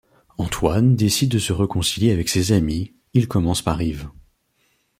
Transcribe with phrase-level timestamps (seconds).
[0.39, 4.09] Antoine décide de se réconcilier avec ses amis, il commence par Yves.